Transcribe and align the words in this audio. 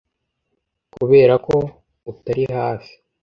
'kuberako 0.91 1.57
utari 2.11 2.43
hafi 2.57 2.93